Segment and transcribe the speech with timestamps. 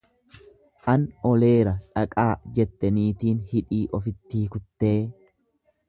[0.93, 4.99] An oleera dhaqaa jette niitiin hidhii ofittii kuttee.